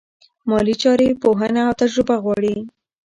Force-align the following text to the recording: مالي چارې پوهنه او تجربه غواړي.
مالي 0.49 0.75
چارې 0.81 1.19
پوهنه 1.21 1.61
او 1.67 1.73
تجربه 1.81 2.15
غواړي. 2.23 2.55